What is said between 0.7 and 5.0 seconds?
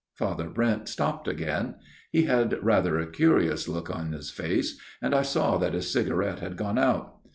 stopped again. He had rather a curious look in his face,